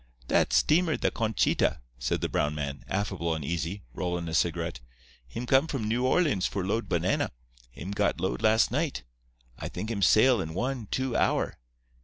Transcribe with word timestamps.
"'That 0.29 0.51
steamer 0.51 0.97
the 0.97 1.11
Conchita,' 1.11 1.79
said 1.99 2.21
the 2.21 2.27
brown 2.27 2.55
man, 2.55 2.83
affable 2.87 3.35
and 3.35 3.45
easy, 3.45 3.83
rollin' 3.93 4.27
a 4.27 4.33
cigarette. 4.33 4.79
'Him 5.27 5.45
come 5.45 5.67
from 5.67 5.83
New 5.87 6.07
Orleans 6.07 6.47
for 6.47 6.65
load 6.65 6.89
banana. 6.89 7.29
Him 7.69 7.91
got 7.91 8.19
load 8.19 8.41
last 8.41 8.71
night. 8.71 9.03
I 9.59 9.69
think 9.69 9.91
him 9.91 10.01
sail 10.01 10.41
in 10.41 10.55
one, 10.55 10.87
two 10.89 11.15
hour. 11.15 11.59